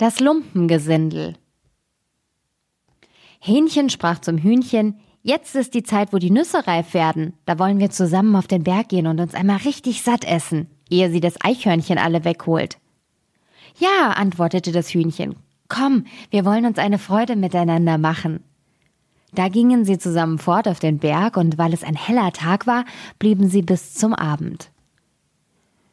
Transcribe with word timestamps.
Das 0.00 0.18
Lumpengesindel. 0.18 1.34
Hähnchen 3.38 3.90
sprach 3.90 4.18
zum 4.18 4.38
Hühnchen, 4.38 4.98
jetzt 5.22 5.54
ist 5.54 5.74
die 5.74 5.82
Zeit, 5.82 6.14
wo 6.14 6.16
die 6.16 6.30
Nüsse 6.30 6.66
reif 6.66 6.94
werden. 6.94 7.34
Da 7.44 7.58
wollen 7.58 7.78
wir 7.78 7.90
zusammen 7.90 8.34
auf 8.34 8.46
den 8.46 8.64
Berg 8.64 8.88
gehen 8.88 9.06
und 9.06 9.20
uns 9.20 9.34
einmal 9.34 9.58
richtig 9.58 10.00
satt 10.00 10.24
essen, 10.24 10.70
ehe 10.88 11.10
sie 11.10 11.20
das 11.20 11.34
Eichhörnchen 11.42 11.98
alle 11.98 12.24
wegholt. 12.24 12.78
Ja, 13.78 14.12
antwortete 14.12 14.72
das 14.72 14.88
Hühnchen. 14.88 15.36
Komm, 15.68 16.06
wir 16.30 16.46
wollen 16.46 16.64
uns 16.64 16.78
eine 16.78 16.98
Freude 16.98 17.36
miteinander 17.36 17.98
machen. 17.98 18.42
Da 19.34 19.48
gingen 19.48 19.84
sie 19.84 19.98
zusammen 19.98 20.38
fort 20.38 20.66
auf 20.66 20.78
den 20.78 20.96
Berg, 20.96 21.36
und 21.36 21.58
weil 21.58 21.74
es 21.74 21.84
ein 21.84 21.94
heller 21.94 22.32
Tag 22.32 22.66
war, 22.66 22.86
blieben 23.18 23.50
sie 23.50 23.60
bis 23.60 23.92
zum 23.92 24.14
Abend. 24.14 24.70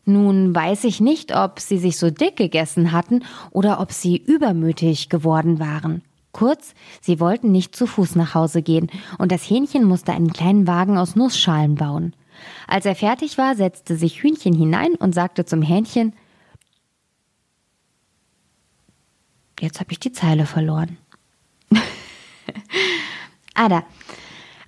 Nun 0.09 0.55
weiß 0.55 0.85
ich 0.85 1.01
nicht, 1.01 1.35
ob 1.35 1.59
sie 1.59 1.77
sich 1.77 1.97
so 1.97 2.09
dick 2.09 2.37
gegessen 2.37 2.93
hatten 2.93 3.25
oder 3.51 3.81
ob 3.81 3.91
sie 3.91 4.15
übermütig 4.15 5.09
geworden 5.09 5.59
waren. 5.59 6.01
Kurz, 6.31 6.75
sie 7.01 7.19
wollten 7.19 7.51
nicht 7.51 7.75
zu 7.75 7.85
Fuß 7.85 8.15
nach 8.15 8.33
Hause 8.33 8.61
gehen, 8.61 8.89
und 9.17 9.33
das 9.33 9.49
Hähnchen 9.49 9.83
musste 9.83 10.13
einen 10.13 10.31
kleinen 10.31 10.65
Wagen 10.65 10.97
aus 10.97 11.17
Nussschalen 11.17 11.75
bauen. 11.75 12.15
Als 12.67 12.85
er 12.85 12.95
fertig 12.95 13.37
war, 13.37 13.55
setzte 13.55 13.97
sich 13.97 14.23
Hühnchen 14.23 14.53
hinein 14.53 14.95
und 14.95 15.13
sagte 15.13 15.43
zum 15.43 15.61
Hähnchen 15.61 16.13
Jetzt 19.59 19.81
habe 19.81 19.91
ich 19.91 19.99
die 19.99 20.13
Zeile 20.13 20.45
verloren. 20.45 20.95
Ada. 23.55 23.83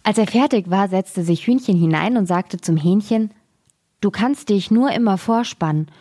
Als 0.03 0.17
er 0.17 0.27
fertig 0.27 0.69
war, 0.69 0.89
setzte 0.89 1.23
sich 1.23 1.47
Hühnchen 1.47 1.77
hinein 1.77 2.17
und 2.17 2.25
sagte 2.25 2.59
zum 2.59 2.75
Hähnchen 2.75 3.31
Du 4.01 4.11
kannst 4.11 4.49
dich 4.49 4.71
nur 4.71 4.91
immer 4.91 5.17
vorspannen. 5.17 5.91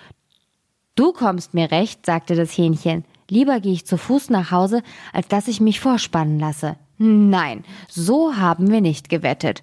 Du 0.94 1.12
kommst 1.12 1.54
mir 1.54 1.70
recht, 1.70 2.06
sagte 2.06 2.36
das 2.36 2.56
Hähnchen. 2.56 3.04
Lieber 3.28 3.60
gehe 3.60 3.72
ich 3.72 3.86
zu 3.86 3.98
Fuß 3.98 4.30
nach 4.30 4.50
Hause, 4.50 4.82
als 5.12 5.28
dass 5.28 5.48
ich 5.48 5.60
mich 5.60 5.80
vorspannen 5.80 6.38
lasse. 6.38 6.76
Nein, 6.96 7.64
so 7.88 8.36
haben 8.36 8.70
wir 8.70 8.80
nicht 8.80 9.08
gewettet. 9.08 9.62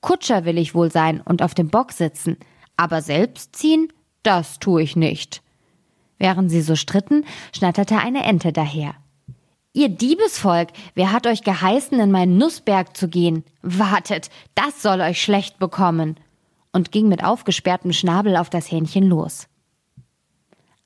Kutscher 0.00 0.44
will 0.44 0.58
ich 0.58 0.74
wohl 0.74 0.90
sein 0.90 1.20
und 1.20 1.42
auf 1.42 1.54
dem 1.54 1.68
Bock 1.68 1.92
sitzen, 1.92 2.36
aber 2.76 3.02
selbst 3.02 3.54
ziehen, 3.54 3.92
das 4.22 4.58
tue 4.58 4.82
ich 4.82 4.96
nicht. 4.96 5.42
Während 6.18 6.50
sie 6.50 6.62
so 6.62 6.74
stritten, 6.74 7.24
schnatterte 7.54 7.98
eine 7.98 8.24
Ente 8.24 8.52
daher. 8.52 8.94
Ihr 9.72 9.88
Diebesvolk, 9.88 10.68
wer 10.94 11.12
hat 11.12 11.26
euch 11.26 11.42
geheißen, 11.42 11.98
in 11.98 12.10
meinen 12.10 12.38
Nussberg 12.38 12.96
zu 12.96 13.08
gehen? 13.08 13.44
Wartet, 13.62 14.30
das 14.54 14.82
soll 14.82 15.00
euch 15.00 15.22
schlecht 15.22 15.58
bekommen 15.58 16.16
und 16.72 16.92
ging 16.92 17.08
mit 17.08 17.24
aufgesperrtem 17.24 17.92
Schnabel 17.92 18.36
auf 18.36 18.50
das 18.50 18.70
Hähnchen 18.70 19.08
los. 19.08 19.46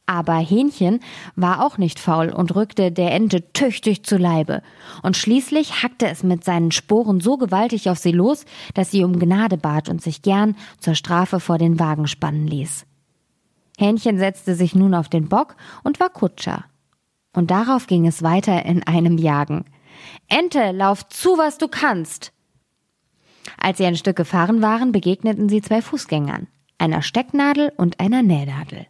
Aber 0.06 0.36
Hähnchen 0.36 1.00
war 1.34 1.64
auch 1.66 1.78
nicht 1.78 1.98
faul 1.98 2.28
und 2.28 2.54
rückte 2.54 2.92
der 2.92 3.12
Ente 3.12 3.52
tüchtig 3.52 4.04
zu 4.04 4.16
Leibe. 4.16 4.62
Und 5.02 5.16
schließlich 5.16 5.82
hackte 5.82 6.08
es 6.08 6.22
mit 6.22 6.44
seinen 6.44 6.70
Sporen 6.70 7.20
so 7.20 7.36
gewaltig 7.36 7.90
auf 7.90 7.98
sie 7.98 8.12
los, 8.12 8.44
dass 8.74 8.92
sie 8.92 9.02
um 9.02 9.18
Gnade 9.18 9.56
bat 9.56 9.88
und 9.88 10.00
sich 10.00 10.22
gern 10.22 10.56
zur 10.78 10.94
Strafe 10.94 11.40
vor 11.40 11.58
den 11.58 11.80
Wagen 11.80 12.06
spannen 12.06 12.46
ließ. 12.46 12.86
Hähnchen 13.78 14.18
setzte 14.18 14.54
sich 14.54 14.76
nun 14.76 14.94
auf 14.94 15.08
den 15.08 15.28
Bock 15.28 15.56
und 15.82 15.98
war 15.98 16.08
Kutscher. 16.08 16.64
Und 17.32 17.50
darauf 17.50 17.88
ging 17.88 18.06
es 18.06 18.22
weiter 18.22 18.64
in 18.64 18.86
einem 18.86 19.18
Jagen. 19.18 19.64
Ente, 20.28 20.70
lauf 20.70 21.08
zu, 21.08 21.36
was 21.36 21.58
du 21.58 21.66
kannst! 21.66 22.32
Als 23.66 23.78
sie 23.78 23.84
ein 23.84 23.96
Stück 23.96 24.14
gefahren 24.14 24.62
waren, 24.62 24.92
begegneten 24.92 25.48
sie 25.48 25.60
zwei 25.60 25.82
Fußgängern, 25.82 26.46
einer 26.78 27.02
Stecknadel 27.02 27.72
und 27.76 27.98
einer 27.98 28.22
Nähnadel. 28.22 28.86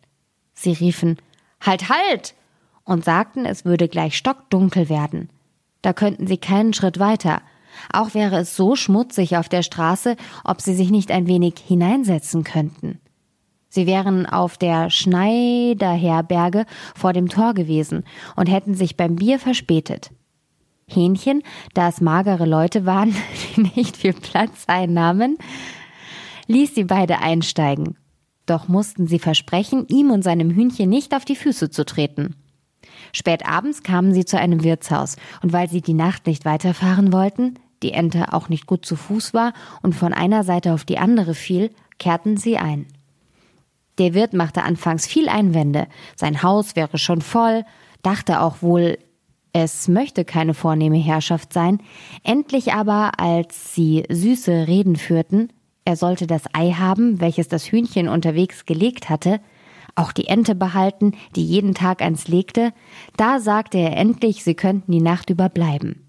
Sie 0.53 0.73
riefen 0.73 1.17
Halt, 1.63 1.89
halt! 1.89 2.35
und 2.85 3.03
sagten, 3.03 3.47
es 3.47 3.65
würde 3.65 3.89
gleich 3.89 4.19
stockdunkel 4.19 4.91
werden. 4.91 5.31
Da 5.81 5.95
könnten 5.95 6.27
sie 6.27 6.37
keinen 6.37 6.75
Schritt 6.75 6.99
weiter. 6.99 7.41
Auch 7.91 8.13
wäre 8.13 8.37
es 8.37 8.55
so 8.55 8.77
schmutzig 8.77 9.39
auf 9.39 9.49
der 9.49 9.63
Straße, 9.63 10.15
ob 10.45 10.61
sie 10.61 10.75
sich 10.75 10.91
nicht 10.91 11.11
ein 11.11 11.27
wenig 11.27 11.55
hineinsetzen 11.57 12.45
könnten. 12.45 13.01
Sie 13.71 13.87
wären 13.87 14.27
auf 14.27 14.59
der 14.59 14.91
Schneiderherberge 14.91 16.67
vor 16.95 17.15
dem 17.15 17.31
Tor 17.31 17.55
gewesen 17.55 18.05
und 18.37 18.51
hätten 18.51 18.75
sich 18.75 18.99
beim 18.99 19.17
Bier 19.17 19.39
verspätet. 19.39 20.11
Hähnchen, 20.89 21.43
da 21.75 21.89
es 21.89 22.01
magere 22.01 22.47
Leute 22.47 22.87
waren, 22.87 23.15
die 23.57 23.63
nicht 23.77 23.97
viel 23.97 24.13
Platz 24.13 24.65
einnahmen, 24.67 25.39
ließ 26.47 26.75
sie 26.75 26.85
beide 26.85 27.19
einsteigen. 27.19 27.97
Doch 28.47 28.69
mussten 28.69 29.09
sie 29.09 29.19
versprechen, 29.19 29.87
ihm 29.89 30.11
und 30.11 30.23
seinem 30.23 30.51
Hühnchen 30.51 30.89
nicht 30.89 31.15
auf 31.15 31.25
die 31.25 31.37
Füße 31.37 31.71
zu 31.71 31.85
treten. 31.85 32.37
Spät 33.13 33.47
abends 33.47 33.83
kamen 33.83 34.15
sie 34.15 34.25
zu 34.25 34.39
einem 34.39 34.63
Wirtshaus, 34.63 35.17
und 35.43 35.53
weil 35.53 35.69
sie 35.69 35.81
die 35.81 35.95
Nacht 35.95 36.27
nicht 36.27 36.45
weiterfahren 36.45 37.13
wollten, 37.13 37.59
die 37.83 37.93
Ente 37.93 38.33
auch 38.33 38.49
nicht 38.49 38.67
gut 38.67 38.87
zu 38.87 38.95
Fuß 38.97 39.35
war 39.35 39.53
und 39.83 39.95
von 39.95 40.13
einer 40.13 40.45
Seite 40.45 40.73
auf 40.73 40.85
die 40.85 40.99
andere 40.99 41.35
fiel, 41.35 41.71
kehrten 41.99 42.37
sie 42.37 42.59
ein. 42.59 42.87
Der 43.99 44.15
Wirt 44.15 44.35
machte 44.35 44.63
anfangs 44.63 45.07
viel 45.07 45.29
Einwände, 45.29 45.89
sein 46.15 46.43
Haus 46.43 46.77
wäre 46.77 46.99
schon 46.99 47.23
voll, 47.23 47.65
dachte 48.03 48.41
auch 48.41 48.63
wohl, 48.63 48.99
es 49.59 49.89
möchte 49.89 50.27
keine 50.27 50.53
vornehme 50.53 50.99
Herrschaft 50.99 51.55
sein, 51.55 51.81
endlich 52.23 52.75
aber, 52.75 53.19
als 53.19 53.73
sie 53.75 54.05
süße 54.07 54.67
Reden 54.69 54.97
führten, 54.97 55.49
er 55.87 55.97
sollte 55.97 56.27
das 56.27 56.43
Ei 56.53 56.73
haben, 56.73 57.23
welches 57.23 57.49
das 57.49 57.65
Hühnchen 57.65 58.07
unterwegs 58.07 58.67
gelegt 58.67 59.09
hatte, 59.09 59.41
auch 59.95 60.13
die 60.13 60.27
Ente 60.27 60.55
behalten, 60.55 61.13
die 61.37 61.47
jeden 61.47 61.73
Tag 61.73 62.03
eins 62.03 62.29
legte, 62.29 62.75
da 63.17 63.41
sagte 63.41 63.79
er 63.79 63.97
endlich, 63.97 64.45
sie 64.45 64.55
könnten 64.55 64.93
die 64.93 65.01
Nacht 65.01 65.31
über 65.31 65.49
bleiben. 65.49 66.05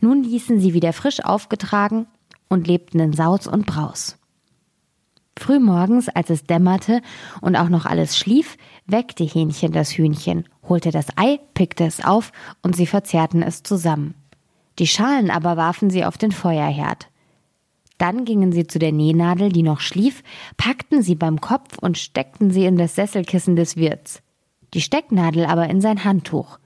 Nun 0.00 0.22
ließen 0.22 0.60
sie 0.60 0.74
wieder 0.74 0.92
frisch 0.92 1.24
aufgetragen 1.24 2.06
und 2.48 2.68
lebten 2.68 3.00
in 3.00 3.14
Sauz 3.14 3.48
und 3.48 3.66
Braus. 3.66 4.16
Frühmorgens, 5.38 6.08
als 6.08 6.30
es 6.30 6.44
dämmerte 6.44 7.02
und 7.40 7.56
auch 7.56 7.68
noch 7.68 7.86
alles 7.86 8.16
schlief, 8.16 8.56
weckte 8.86 9.24
Hähnchen 9.24 9.72
das 9.72 9.90
Hühnchen, 9.90 10.44
holte 10.68 10.90
das 10.90 11.06
Ei, 11.16 11.40
pickte 11.54 11.84
es 11.84 12.04
auf 12.04 12.32
und 12.62 12.76
sie 12.76 12.86
verzehrten 12.86 13.42
es 13.42 13.62
zusammen. 13.62 14.14
Die 14.78 14.86
Schalen 14.86 15.30
aber 15.30 15.56
warfen 15.56 15.90
sie 15.90 16.04
auf 16.04 16.18
den 16.18 16.32
Feuerherd. 16.32 17.08
Dann 17.98 18.24
gingen 18.24 18.52
sie 18.52 18.66
zu 18.66 18.78
der 18.78 18.92
Nähnadel, 18.92 19.50
die 19.50 19.62
noch 19.62 19.80
schlief, 19.80 20.22
packten 20.56 21.02
sie 21.02 21.14
beim 21.14 21.40
Kopf 21.40 21.78
und 21.78 21.98
steckten 21.98 22.50
sie 22.50 22.64
in 22.64 22.76
das 22.76 22.96
Sesselkissen 22.96 23.54
des 23.56 23.76
Wirts. 23.76 24.20
Die 24.74 24.80
Stecknadel 24.80 25.46
aber 25.46 25.68
in 25.68 25.80
sein 25.80 26.04
Handtuch. 26.04 26.58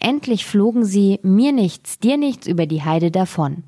Endlich 0.00 0.44
flogen 0.44 0.84
sie, 0.84 1.20
mir 1.22 1.52
nichts, 1.52 1.98
dir 2.00 2.16
nichts, 2.16 2.48
über 2.48 2.66
die 2.66 2.82
Heide 2.82 3.12
davon. 3.12 3.62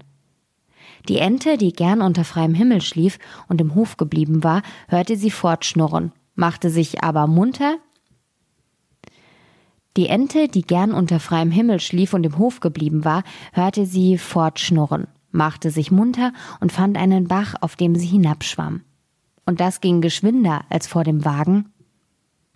Die 1.09 1.19
Ente, 1.19 1.57
die 1.57 1.73
gern 1.73 2.03
unter 2.03 2.25
freiem 2.25 2.55
Himmel 2.55 2.81
schlief 2.81 3.19
und 3.49 3.61
im 3.61 3.75
Hof 3.75 3.97
geblieben 3.97 4.43
war, 4.43 4.63
hörte 4.89 5.17
sie 5.17 5.31
fortschnurren, 5.31 6.13
machte 6.35 6.69
sich 6.69 7.05
aber 7.05 7.27
munter. 7.27 7.77
Die 9.97 10.09
Ente, 10.09 10.49
die 10.49 10.63
gern 10.63 10.93
unter 10.93 11.21
freiem 11.21 11.51
Himmel 11.51 11.81
schlief 11.81 12.13
und 12.13 12.27
im 12.27 12.39
Hof 12.39 12.61
geblieben 12.61 13.05
war, 13.05 13.23
hörte 13.53 13.87
sie 13.87 14.19
fortschnurren, 14.19 15.07
machte 15.31 15.71
sich 15.71 15.91
munter 15.91 16.33
und 16.61 16.73
fand 16.73 16.99
einen 16.99 17.29
Bach, 17.29 17.55
auf 17.61 17.77
dem 17.77 17.95
sie 17.95 18.07
hinabschwamm. 18.07 18.83
Und 19.47 19.61
das 19.61 19.81
ging 19.81 20.01
geschwinder 20.01 20.65
als 20.71 20.89
vor 20.89 21.05
dem 21.05 21.25
Wagen, 21.25 21.73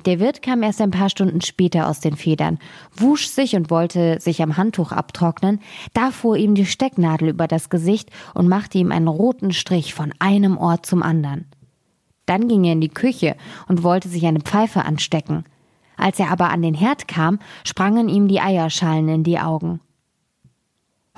der 0.07 0.21
Wirt 0.21 0.43
kam 0.43 0.63
erst 0.63 0.81
ein 0.81 0.91
paar 0.91 1.11
Stunden 1.11 1.41
später 1.41 1.89
aus 1.89 2.01
den 2.01 2.17
Federn, 2.17 2.59
wusch 2.95 3.27
sich 3.27 3.57
und 3.57 3.71
wollte 3.71 4.21
sich 4.21 4.43
am 4.43 4.57
Handtuch 4.57 4.93
abtrocknen, 4.93 5.61
da 5.95 6.11
fuhr 6.11 6.37
ihm 6.37 6.55
die 6.55 6.67
Stecknadel 6.67 7.29
über 7.29 7.47
das 7.47 7.71
Gesicht 7.71 8.11
und 8.35 8.49
machte 8.49 8.79
ihm 8.79 8.93
einen 8.93 9.09
roten 9.09 9.53
Strich 9.53 9.95
von 9.95 10.13
einem 10.19 10.57
Ort 10.57 10.87
zum 10.87 11.03
anderen. 11.03 11.47
Dann 12.27 12.49
ging 12.49 12.65
er 12.65 12.75
in 12.75 12.81
die 12.81 12.89
Küche 12.89 13.37
und 13.69 13.83
wollte 13.83 14.09
sich 14.09 14.25
eine 14.27 14.41
Pfeife 14.41 14.85
anstecken. 14.85 15.45
Als 15.97 16.19
er 16.19 16.31
aber 16.31 16.51
an 16.51 16.63
den 16.63 16.75
Herd 16.75 17.09
kam, 17.09 17.39
sprangen 17.65 18.09
ihm 18.09 18.29
die 18.29 18.41
Eierschalen 18.41 19.09
in 19.09 19.25
die 19.25 19.39
Augen. 19.39 19.81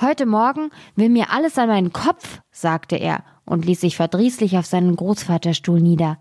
Heute 0.01 0.27
Morgen 0.27 0.71
will 0.97 1.11
mir 1.11 1.31
alles 1.31 1.59
an 1.59 1.69
meinen 1.69 1.93
Kopf, 1.93 2.41
sagte 2.51 2.97
er 2.97 3.23
und 3.45 3.67
ließ 3.67 3.81
sich 3.81 3.97
verdrießlich 3.97 4.57
auf 4.59 4.67
seinen 4.67 4.97
Großvaterstuhl 4.97 5.81
nieder 5.81 6.19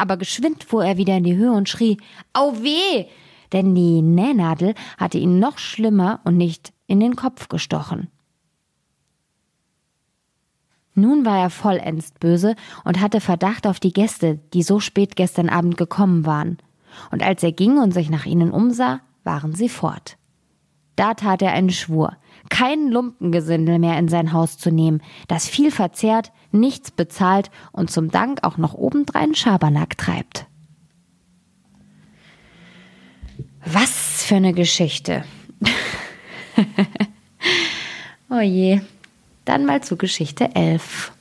aber 0.00 0.16
geschwind 0.16 0.64
fuhr 0.64 0.84
er 0.84 0.96
wieder 0.96 1.16
in 1.16 1.24
die 1.24 1.36
Höhe 1.36 1.52
und 1.52 1.68
schrie 1.68 1.98
Au 2.32 2.54
weh! 2.62 3.06
Denn 3.52 3.74
die 3.74 4.00
Nähnadel 4.00 4.74
hatte 4.96 5.18
ihn 5.18 5.38
noch 5.38 5.58
schlimmer 5.58 6.20
und 6.24 6.36
nicht 6.36 6.72
in 6.86 7.00
den 7.00 7.16
Kopf 7.16 7.48
gestochen. 7.48 8.08
Nun 10.94 11.24
war 11.24 11.38
er 11.38 11.50
vollends 11.50 12.12
böse 12.12 12.54
und 12.84 13.00
hatte 13.00 13.20
Verdacht 13.20 13.66
auf 13.66 13.80
die 13.80 13.92
Gäste, 13.92 14.38
die 14.52 14.62
so 14.62 14.80
spät 14.80 15.16
gestern 15.16 15.48
Abend 15.48 15.76
gekommen 15.76 16.26
waren. 16.26 16.58
Und 17.10 17.22
als 17.22 17.42
er 17.42 17.52
ging 17.52 17.78
und 17.78 17.92
sich 17.92 18.10
nach 18.10 18.26
ihnen 18.26 18.50
umsah, 18.50 19.00
waren 19.24 19.54
sie 19.54 19.68
fort. 19.68 20.16
Da 20.96 21.14
tat 21.14 21.42
er 21.42 21.52
einen 21.52 21.70
Schwur, 21.70 22.16
kein 22.50 22.90
Lumpengesindel 22.90 23.78
mehr 23.78 23.98
in 23.98 24.08
sein 24.08 24.34
Haus 24.34 24.58
zu 24.58 24.70
nehmen, 24.70 25.02
das 25.28 25.48
viel 25.48 25.70
verzehrt, 25.70 26.32
nichts 26.52 26.90
bezahlt 26.90 27.50
und 27.72 27.90
zum 27.90 28.10
Dank 28.10 28.44
auch 28.44 28.58
noch 28.58 28.74
obendrein 28.74 29.34
Schabernack 29.34 29.96
treibt. 29.96 30.46
Was 33.64 34.22
für 34.24 34.36
eine 34.36 34.52
Geschichte. 34.52 35.24
oh 38.30 38.40
je. 38.40 38.80
Dann 39.44 39.64
mal 39.64 39.82
zu 39.82 39.96
Geschichte 39.96 40.54
11. 40.54 41.12